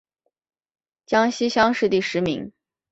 [1.05, 2.51] 江西乡试第十名。